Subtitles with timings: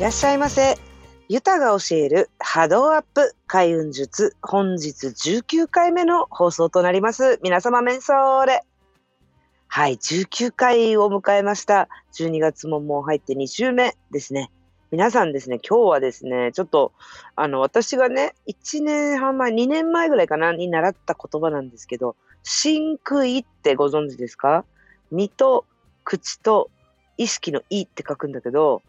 [0.00, 0.78] いらっしゃいませ。
[1.28, 7.38] ユタが教える波動アップ開運術本日19回目の放送となります。
[7.42, 8.64] 皆様メンソーレ。
[9.66, 11.90] はい、19回を迎えました。
[12.14, 14.50] 12月ももう入って2週目ですね。
[14.90, 16.92] 皆さんですね、今日はですね、ちょっと、
[17.36, 24.64] あの、私がね、1年半前、2年前ぐらいかな、に習った言葉なんですけど、真空意ってご存知ですか？
[25.10, 25.66] 身と
[26.04, 26.70] 口と
[27.18, 28.80] 意識の意って書くんだけど、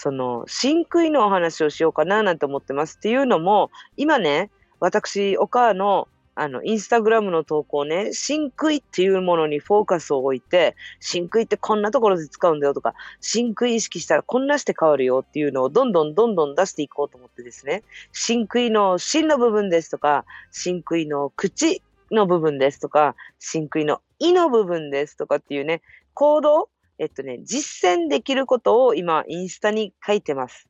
[0.00, 2.96] その、真空のお話をしようかななんて思ってます。
[2.96, 4.50] っていうのも、今ね、
[4.80, 25.82] 私、お母の、あの、インスタグラムの投稿ね、真空っていうものにフォーカスを置いて、真空ってこんなところで使うんだよとか、真空意識したらこんなして変わるよっていうのをどんどんどんどん出していこうと思ってですね、真空の真の部分ですとか、真空の口の部分ですとか、真空の意の部分ですとかっていうね、
[26.14, 30.68] 行動えっとね、実践できることを今、インスタに書いてます。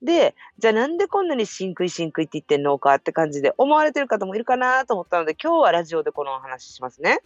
[0.00, 7.20] で、じゃあなんでこんなに真空真空って言ってんのかって感じで思われてる方もいるかなと思ったので、今日はラジオでこのお話ししますね。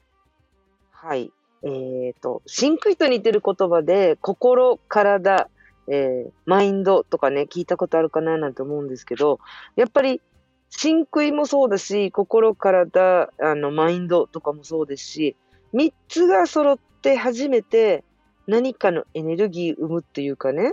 [0.90, 1.30] はい。
[1.62, 5.48] えっ、ー、と、真空と似てる言葉で、心、体、
[5.86, 9.38] えー、マインドとかね、聞いたことあるかななんて思うんですけど、
[9.76, 10.20] やっぱり、
[10.68, 15.36] 真空もそうだし、心、体、あの、マインドとかもそうですし、
[15.72, 18.02] 三つが揃って初めて、
[18.46, 20.72] 何かのエネルギー生むっていうかね。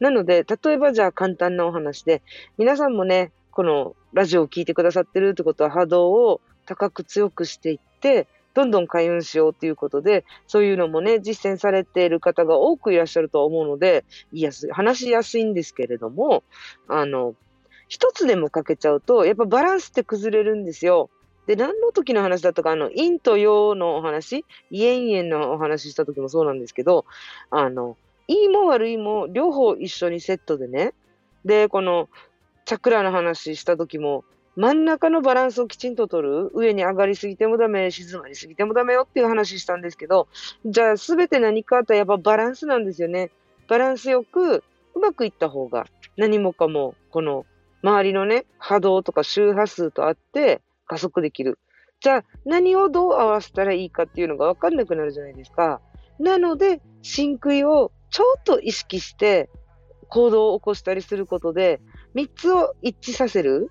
[0.00, 2.22] なので、例えばじゃあ簡単なお話で、
[2.58, 16.44] 皆さんもね、このラジオを聴いてくださってるってことは波動を高く強くしていって、どんどん開運しようということで、そういうのもね、実践されている方が多くいらっしゃると思うので、いや話しやすいんですけれども、
[16.88, 17.34] あの、
[17.88, 21.10] 一つでも欠けちゃうと、やっぱバランスって崩れるんですよ。
[21.46, 27.04] で、何の時の話だったか、あの、陰と陽のお話、イエンイエンのお話した時もそうなんですけど、
[27.50, 27.96] あの、
[28.28, 30.94] いいも悪いも両方一緒にセットでね、
[31.44, 32.08] で、この、
[32.64, 34.24] チャクラの話した時も、
[34.54, 36.50] 真ん中のバランスをきちんと取る。
[36.52, 40.28] 上に上がりすぎてもダメ、静まりすぎてもダメよっていう話したんですけど、
[40.66, 43.30] じゃあすべて何かあったらやっぱバランスなんですよね。
[43.66, 44.62] バランスよく、
[44.94, 45.86] うまくいった方が、
[46.16, 47.46] 何もかも、この、
[47.82, 50.60] 周りのね、波動とか周波数とあって、
[50.92, 51.58] 加速できる。
[52.00, 55.80] じゃあ、何をどう合わせたらいいかっていうのがわかんなくなるじゃないですか。
[56.18, 59.48] なので、真空をちょっと意識して
[60.08, 61.80] 行動を起こしたりすることで、
[62.14, 63.70] 3つを一致させる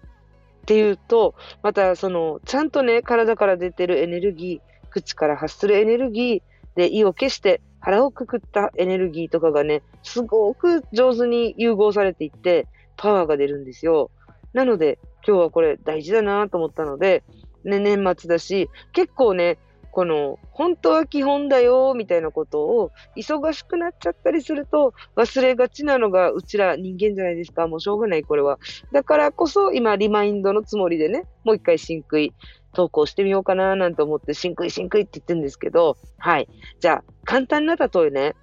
[0.63, 6.41] っていうと、またその、ちゃんとね、体から出てるエネルギー、口から発するエネルギー
[6.75, 12.67] で意を消して腹をくくったエネルギーとかがね、すごく上手に融合されていって、
[12.97, 14.09] パワーが出るんですよ。
[14.53, 17.23] なので、今日はこれ大事だなと思ったので、
[17.63, 19.57] ね、年末だし、結構ね、
[19.91, 27.67] この、本当は基本だよ、みたいなことを、忙しくなっちゃったりすると、忘れがちなのが、うちら人間じゃないですか。
[27.67, 28.57] もうしょうがない、これは。
[28.93, 32.29] だからこそ、今、リマインドのつもりでね、もう一回真空
[32.73, 36.47] 投稿してみようかな、なんて思って、真空真空って言ってるんですけど、はい。
[36.79, 38.35] じゃあ、簡単な例えね。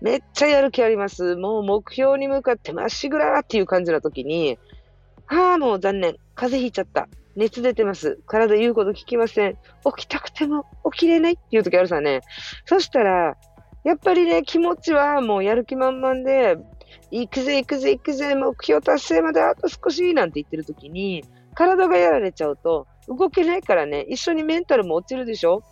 [0.00, 1.36] めっちゃやる気あります。
[1.36, 4.58] もう目標に向かってまっしぐらーっていう感じな時に、
[5.30, 6.16] ああ、もう残念。
[6.34, 7.08] 風邪ひいちゃった。
[7.36, 8.18] 熱出てます。
[8.26, 9.52] 体言うこと聞きません。
[9.96, 12.20] 起きたくても起きれないっていう時あるさね。
[12.64, 13.36] そしたら、
[13.84, 16.58] やっぱりね、気持ちはもうやる気満々で、
[17.12, 21.24] 行くぜ行くぜ行くぜ、目標達成まであと少しなんて言ってる時に、
[21.54, 25.62] 体がやられちゃうと、動けないからね、一緒にメンタルも落ちるでしょ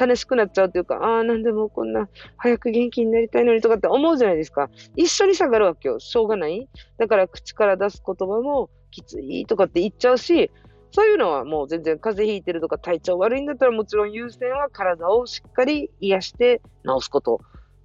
[0.00, 2.08] 悲しくなっちゃうというか、ああ、なんでもこんな
[2.38, 4.70] 早く元気になりたいのにとかって思うじゃないですか。
[4.96, 5.98] 一緒に下がるわけよ。
[5.98, 6.68] しょうがない。
[6.98, 10.52] だから口から出す言葉もきついとかって言っちゃうし、
[10.92, 17.40] そういうのはもう全然風邪ひいてるとか体調悪いんだったらもちろん優先は体をしっかり癒して治すこと。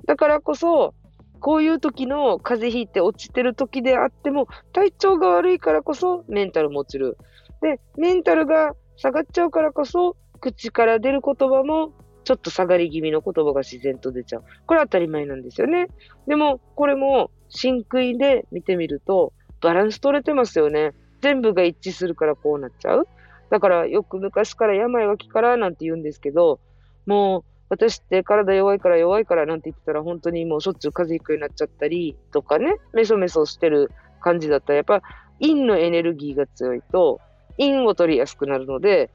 [0.06, 0.94] だからこそ、
[1.40, 7.18] こういう時の風邪ひいて落ちてる時であっても、体調が悪いからこそメンタルも落ちる。
[7.62, 11.94] で、メンタルが下がっちゃうからこそ、口から出る言葉も
[12.24, 14.44] ちょっと下がり気味の言葉が自然と出ちゃう。
[14.66, 15.88] これ当たり前なんですよね。
[16.28, 19.32] でも、これも真空で見てみると、
[19.62, 20.94] バランス取れてますよね。
[21.22, 23.08] 全部が一致するからこうなっちゃう。
[23.50, 26.60] だからよく昔から病は気からなんて言うんですけど、
[27.06, 35.02] もう私って体弱いから弱いからなんて言ってたら本当にもうしょっちゅう風邪ひくようになっちゃったりとかね、メソメソしてる感じだったらやっぱ
[35.40, 37.20] 陰のエネルギーが強いと
[37.58, 39.10] 陰を取りやすくなるので、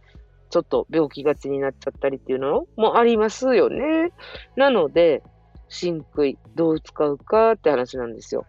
[0.50, 4.12] ちょっと病気がちになっちゃったりっていうのもありますよね。
[4.56, 5.22] なので、
[5.68, 8.44] 真空どう使うかって話なんですよ。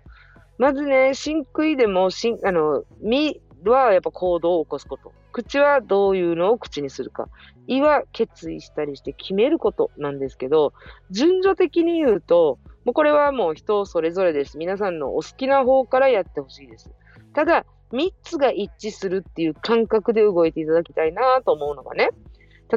[0.57, 5.11] まずね、真空でも、しんあの、身はやっぱ行動を起こすこと。
[5.31, 7.27] 口はどういうのを口にするか。
[7.67, 10.73] 胃は決意したりして決めることなんですけど、
[11.09, 14.57] 順序的に言うと、もうこれはもう人それぞれです。
[14.57, 16.91] 皆さんのお好きな方からやってほしいです。
[17.33, 22.09] ただ、3つが一致するっていう感覚で動いていただきたいなと思うのがね。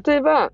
[0.06, 0.52] 例えば、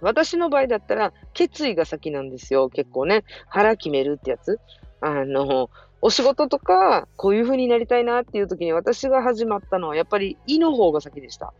[0.00, 2.70] 私の場合だったら、決意が先なんですよ。
[2.70, 3.24] 結構ね。
[3.48, 4.58] 腹決めるってやつ。
[5.00, 5.70] あの、
[6.02, 11.52] お仕事とか、こういう風になりたいなっていう時に私が始まったのは、やっぱり胃の方が先でした。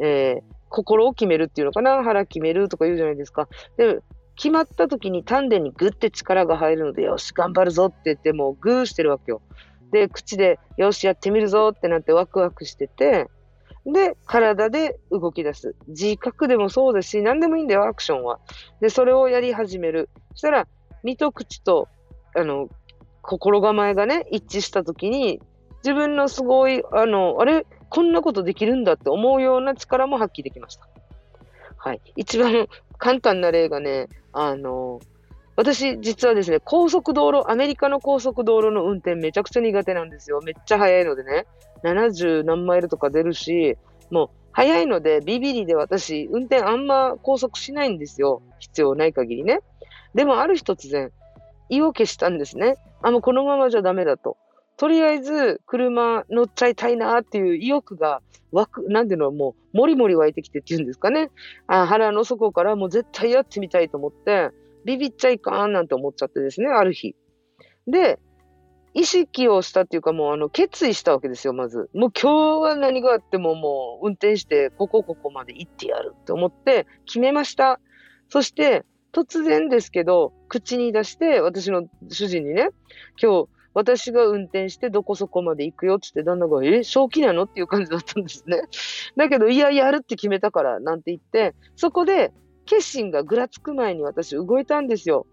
[0.00, 3.48] えー、心を決めるっていうのかな腹決めるとか言うじゃないですか。
[3.76, 4.00] で、
[4.36, 9.40] 決まった時に丹田にグッて力が入るので、よし、頑張るぞって言ってもうグーしてるわけよ。
[9.90, 13.28] で、口で、よし、やってみるぞってなってワクワクしてて、
[13.84, 15.74] で、体で動き出す。
[15.88, 18.38] 自覚でもそうですし、何でもいいんだよ、アクションは。
[18.80, 20.10] で、それをやり始める。
[20.32, 20.68] そしたら、
[21.02, 21.88] 身と口と、
[22.36, 22.68] あの、
[23.28, 25.40] 心構えがね、一致した時に、
[25.84, 30.88] 自分のすごい、あの、あれ、こんなことできるんだって思うような力も発揮できました。
[31.76, 32.00] はい。
[32.16, 35.00] 一番簡単な例がね、あの、
[35.56, 40.40] 私、実はですね、高速道路、アメリカの高速道路の運転めちゃくちゃ苦手なんですよ。
[40.42, 41.46] めっちゃ速いのでね、
[41.84, 43.76] 70何マイルとか出るし、
[44.10, 48.40] もう速いのでビビリで私、運転あんま高速しないんですよ。
[48.58, 49.60] 必要ない限りね。
[50.14, 51.12] でもある日突然、
[51.68, 52.76] 意を消したんですね。
[53.02, 54.36] あ、もうこのままじゃダメだと。
[54.76, 58.22] とりあえず車乗っちゃいたいなっていう意欲が
[58.52, 61.30] 湧く、なんていうの、もう、もりもり湧いてきてっていうんですかね。
[61.66, 64.50] あ腹の底からもう絶対やってみたいと思って、
[64.84, 67.16] ビビっちゃいかんなんて思っちゃってですね、ある日。
[67.86, 68.18] で、
[68.94, 71.90] 意識をしたっていうかもうあの決意したわけですよ、まず。
[71.94, 77.80] もう今日は何があってももう運転してここここまで行ってやるって思って決めました。
[78.28, 82.70] そして突然ですけど口に出して私の主人にね、
[83.20, 88.62] 今日私が運転してどこそこまで行くよってって旦那が、え、正気なのっていう感じだったんですね。
[89.16, 92.32] だけど、いや、やるって決めたからなんて言って、そこで
[92.66, 95.26] 決心がぐらつく前に私動いたんですよ。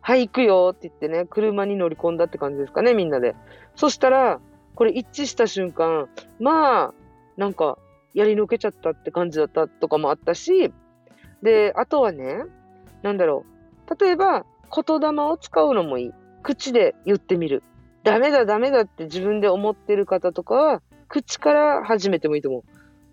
[0.00, 3.34] はい、行くよって言ってね、車に乗り込んだって感じですかね、みんなで。
[3.74, 4.40] そしたら、
[4.74, 6.94] これ一致した瞬間、まあ、
[7.36, 7.78] なんか、
[8.14, 10.72] やりのけちゃったって感じだったとかもあったし、
[11.42, 12.44] で、あとはね、
[13.02, 13.44] なんだろ
[13.88, 14.04] う。
[14.04, 16.12] 例えば、言霊を使うのもいい。
[16.42, 17.62] 口で言ってみる。
[18.04, 22.62] ダメだダメだって自分で思ってる方とかは、口から始めてもいいと思う。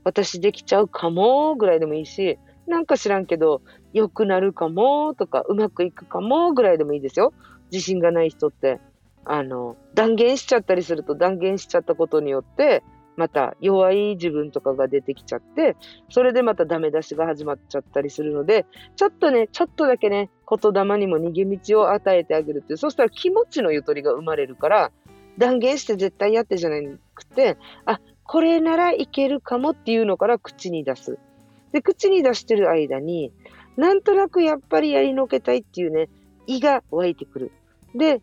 [0.03, 2.37] 私できちゃうかもぐらいでもいいし、
[2.67, 3.61] なんか知らんけど、
[3.93, 7.33] 良くなるかもとか、うまくいくかもぐらいでもいいですよ。
[7.71, 8.79] 自信がない人って。
[9.25, 12.83] あの、断言しちゃったりすると断言しちゃったことによって、
[13.17, 15.75] また弱い自分とかが出てきちゃって、
[16.09, 18.65] それでまたダメ出しが始まっちゃったりするので、
[18.95, 24.91] ちょっとね、ちょっとだけね、言霊にも逃げ道を与えてあげるって、そしたら気持ちのゆとりが生まれるから、
[25.37, 26.77] 断言して絶対やってじゃな
[27.13, 31.17] くて、あ、これならいけるかもっていうのから口に出す。
[31.71, 33.31] で、口に出してる間に、
[33.77, 36.09] なんとなくやっぱりやりのけたいっていうね、
[36.47, 37.51] 胃が湧いてくる。
[37.93, 38.21] で、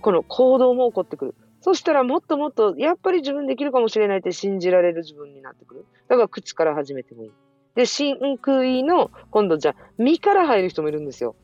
[0.00, 1.34] この行動も起こってくる。
[1.60, 5.86] そしたらもっともっと、やっぱり自分できるかもしれないって信じられる自分になってくる。
[6.08, 7.32] だから口から始めてもいい。
[7.74, 11.36] で、真空意の、今度じゃあ、身から入る人もいるんですよ。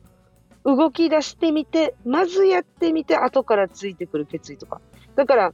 [0.65, 4.81] 動き出してみて、まずやってみて、後からついてくる決意とか。
[5.15, 5.53] だから、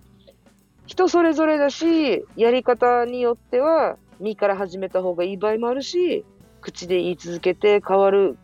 [0.85, 6.25] 人それぞれだし、やり方によっては、身から始めた方がいい場合もあるし、
[6.61, 8.37] 口で言い続けて変わる、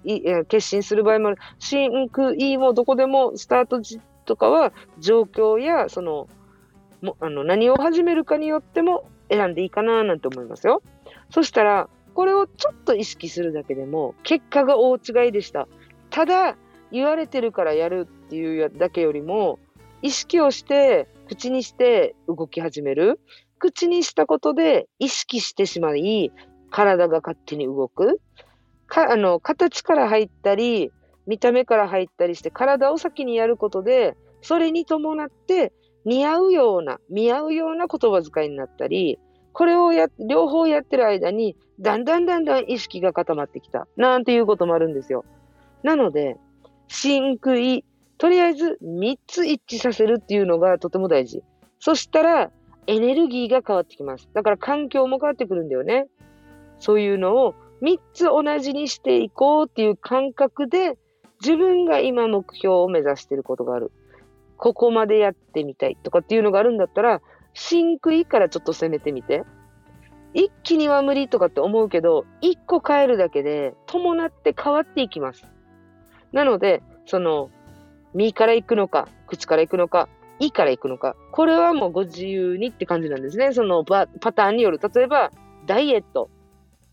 [0.48, 1.38] 決心する場合もある。
[1.58, 3.80] 真空意もどこでもスタート
[4.30, 6.28] とかは状況やその
[7.02, 10.84] もあの何を始めるかによっても選んでいいかななんて思いますよ。
[11.32, 15.68] そしたらこれをちょっと意識するだけでも結果が大違いでした。
[16.12, 16.58] ただ
[16.92, 19.58] 言われてるからやるっていうだけよりも
[20.04, 23.20] 意識をして口にして動き始める。
[23.58, 26.32] 口にしたことで意識してしまい
[26.70, 28.22] 体が勝手に動く。
[28.86, 30.92] かあの形から入ったり
[31.30, 35.72] 見た目から入ったりして体を先にやることで、それに伴って
[36.04, 39.20] 似合うような、見合うような言葉遣いになったり、
[39.54, 43.88] これをや、両方やってる間に、だんだんだんだん意識が固まってきた。
[43.96, 45.24] なんていうこともあるんですよ。
[45.84, 46.38] なので、
[46.88, 47.82] 真空、
[48.18, 51.44] とりあえず3つ一致させるっていうのがとても大事。
[51.80, 52.52] そしたら、
[52.88, 54.28] エネルギーが変わってきます。
[54.34, 56.08] だから環境も変わってくるんだよね。
[56.80, 60.98] そういうのを3つ同じにしていこうっていう感覚で
[61.42, 63.92] 自分が今目標を目指していることがある。
[64.58, 67.22] ここまでやってみたいとかっていうのがあるんだったら、
[67.54, 69.44] 真空からちょっと攻めてみて。
[70.34, 75.46] 一気には無理とかって思うけど、一個変えるだけで伴って変わっていきます。
[76.32, 77.50] なので、その、
[78.14, 80.08] 身から行くのか、口から行くのか、
[80.40, 83.54] 胃から行くのか、これはもうご自由にって感じなんですね。
[83.54, 84.80] そのパターンによる。
[84.94, 85.32] 例えば、
[85.66, 86.30] ダイエット。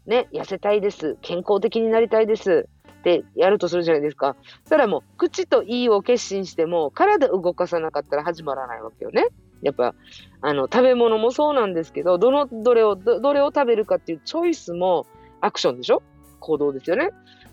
[0.06, 1.16] ね、痩せたいです。
[1.20, 2.68] 健康的になりたいです。
[3.06, 4.34] ってやるとするじゃないですか。
[4.64, 9.28] そしたらもう、口と胃を決心しても、体動かさなかったら始まらないわけよね。
[9.62, 9.94] やっぱ、
[10.40, 15.06] あの、食べ物もそうなんですけど、どの、どれを、どれを食べるかっていうチョイスも
[15.40, 16.02] アクションでしょ？
[16.40, 17.10] 行動ですよね。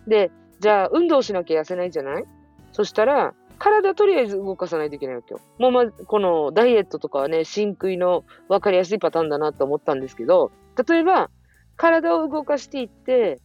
[0.08, 2.26] で、じゃあ、運動しなきゃ痩せないじゃない？
[2.72, 5.40] そしたら、体とりあえず動かさないといけないわけよ。
[5.60, 10.52] もうま、このダイエットとかはね、真食いの分かりやすいパターンだなと思ったんですけど、
[10.88, 11.30] 例えば、
[11.76, 13.40] 体を動かしていって、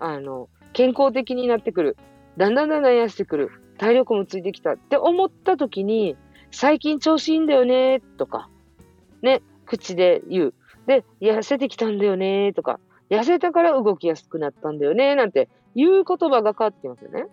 [0.00, 1.96] あの、健康的になってくる。
[2.36, 3.50] だんだんだんだん痩せてくる。
[3.78, 6.16] 体力もついてきたって思った時に、
[6.50, 8.48] 最近調子いいんだよね、とか、
[9.22, 10.54] ね、口で言う。
[10.86, 17.26] で、痩せてきたんだよね、とか、痩せたから動きやすくなったんだよね、なんていう言葉が変わってきますよね。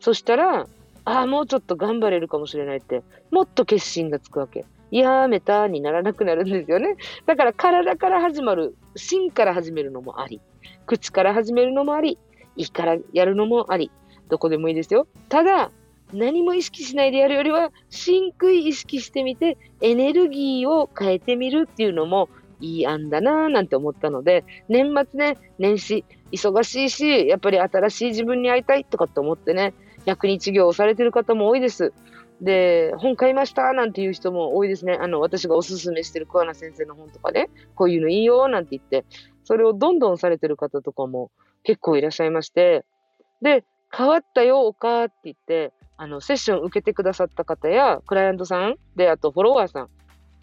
[0.00, 0.66] そしたら、
[1.04, 4.64] ああ、もうちょっと頑張れるかもしれないって、もっと決心がつくわけ。
[4.90, 6.96] やめたにならなくなるんですよね。
[7.26, 10.40] だから体から始まる、心から始めるのもあり、
[10.86, 12.18] 口から始めるのもあり、
[12.58, 13.90] 胃からやるのもあり、
[14.28, 15.06] どこでもいいですよ。
[15.30, 15.70] ただ、
[16.12, 22.28] 何も意識しないでやるよりは、真空意識してみて、エネルギーを変えてみるっていうのも
[22.60, 29.74] いい案だなぁなんて思ったので、年末ね、年始、忙しいし、やっぱり新しい自分に会いたいとかって思ってね、
[30.06, 31.92] 100日業をされてる方も多いです。
[32.40, 34.94] で、本買いましたなんていう人も多いですね。
[35.00, 39.04] あの、私がおすすめしてる桑名先生の本とかね、こういうのいいよなんて言って、
[39.44, 41.30] それをどんどんされてる方とかも
[41.64, 42.84] 結構いらっしゃいまして、
[43.42, 43.64] で、
[43.96, 49.88] 変わったよ、おかって言って、あの、セッション受けてくださった方や、クライアントさんで、あとフォロワーさん、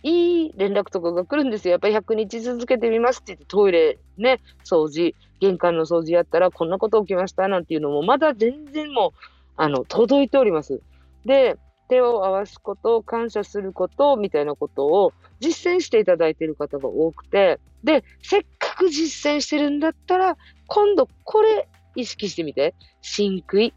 [0.03, 1.71] いい連絡とかが来るんですよ。
[1.71, 9.19] やっぱり100日続けてみますって言って、トイレね、掃除、玄関の掃除やったら、こんなこと起きましたなんていうのも、まだ全然もう、
[9.57, 10.81] あの、届いております。
[11.25, 20.37] で、手を合わすこと、感謝すること、みたいなことを実践していただいている方が多くて、で、せっかく実践してるんだったら、
[20.67, 22.75] 今度これ意識してみて。
[23.01, 23.73] 真食い。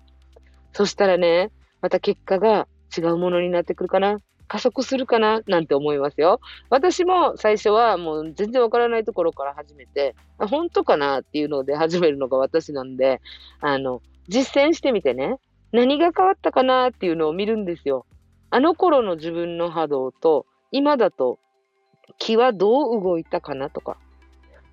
[0.72, 1.50] そしたらね、
[1.80, 4.18] また結果が違うものになってくるかな。
[4.48, 6.40] 加速するかななんて思いますよ。
[6.70, 13.20] 私も最初はもう全然わからないところから始めて、本当かなっていうので始めるのが私なんで、
[13.60, 15.36] あの、実践してみてね、
[15.72, 18.06] 何が変わったかなっていうのを見るんですよ。
[18.50, 21.38] あの頃の自分の波動と、今だと
[22.18, 23.98] 気はどう動いたかなとか。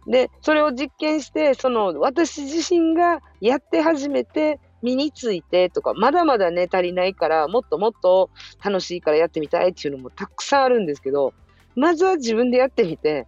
[0.08, 8.30] で、それを実験して、その私自身がやって始めて、身についてとか、まだまだね、足りないから、もっともっと
[8.64, 11.34] 楽しいからやってみたいっていうのもたくさんあるんですけど、
[11.76, 13.28] まずは自分でやってみて、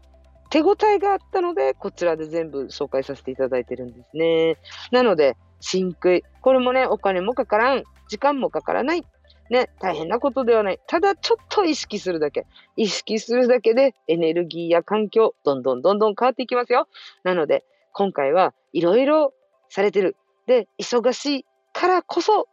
[0.50, 4.58] 手応えがあったので、こちらで全部紹介させていただいてるんですね。
[4.92, 6.24] なので、真食い。
[6.42, 7.84] これもね、お金もかからん。
[8.08, 9.04] 時間もかからない。
[9.50, 10.80] ね、大変なことではない。
[10.88, 12.46] ただ、ちょっと意識するだけ。
[12.76, 16.88] 意識するだけで、エネルギーや環境、どんどんどんどん変わっていきますよ。
[17.24, 19.34] なので、今回はいろいろ
[19.70, 20.16] されてる。
[20.48, 22.48] で、忙しいからこそ、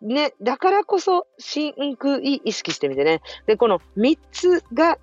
[0.00, 3.20] ね、だからこそ、真空意意識してみてね。
[3.46, 4.98] で、この3つが、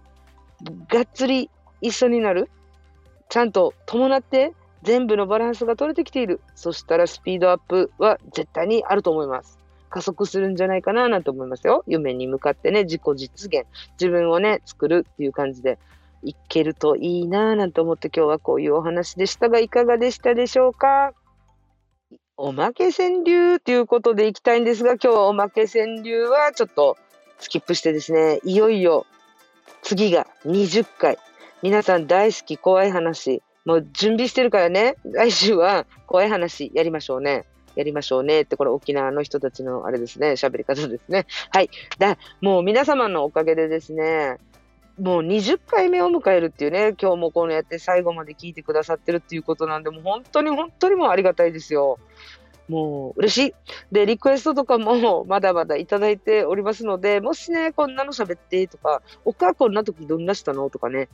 [0.89, 1.49] がっつり
[1.81, 2.49] 一緒になる。
[3.29, 6.41] ちゃんと伴って全部のバランスが取れてきている。
[6.55, 9.59] そしたらスピードアップは絶対にあると思います。
[9.89, 11.83] 加速するんじゃないかななんて思いますよ。
[11.85, 13.65] 夢に向かってね、自己実現、
[13.99, 15.77] 自分をね、作るっていう感じで
[16.23, 21.13] いけるといいなぁなんて思って今日はこういうお話でしたが、いかがでしたでしょうか？
[22.37, 26.97] おまけ川柳ということでいきたいんですが、今日はおまけ川柳はちょっと
[27.39, 29.05] スキップしてですね、いよいよ
[29.83, 31.17] 次が20回。
[31.61, 33.43] 皆さん大好き怖い話。
[33.65, 37.45] もう準備してるからね、来週は怖い話やりましょうね。
[37.75, 41.25] やりましょうねって、これ沖縄の人たちのあれですね、喋り方ですね。
[41.51, 41.69] はい。
[41.99, 44.37] だ、もう皆様のおかげでですね、
[44.99, 51.97] もう20回目を迎えるっていうね、今日もこのやって最後まで聞いてくださってるっていうことなんで、もう本当に本当にもうありがたいですよ。
[52.67, 53.53] もう嬉しい。
[53.91, 61.09] で、リクエストとかも まだまだいただいておりますので、もしね、こんなの喋ってとか、お母こんな時どんなしたのとかね、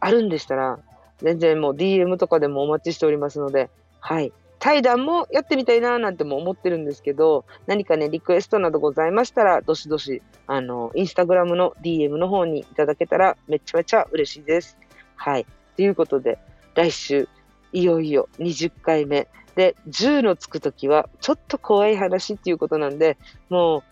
[0.00, 0.78] あるんでしたら、
[1.18, 3.70] 全然もう DM とかでもお待ちしておりますので、
[4.00, 4.32] はい。
[4.58, 14.76] 対談もやってみたいななんても思ってるんですけど、何かね、リクエストなどございましたら、どしどし、あの、インスタグラムの DM の方にいただけたらめちゃめちゃ嬉しいです。
[15.14, 15.46] はい。
[15.76, 16.38] ということで、
[16.74, 17.28] 来週、
[17.72, 19.28] いよいよ20回目。
[19.54, 23.16] で、10のつくときは、ちょっと怖い話っていうことなんで、
[23.48, 23.82] もう、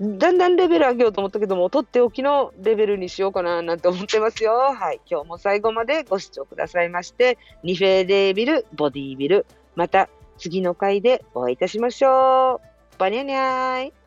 [0.00, 4.52] だんだんレベル上げようと思ったけども、とっておきのレベルにしようかななんて思ってますよ。
[4.52, 5.00] はい。
[5.08, 9.46] 今日も最後までご視聴くださいまして、ニフェデービル、ボディービル、
[9.76, 12.98] また次の回でお会いいたしましょう。
[12.98, 14.03] バニャニャーイ。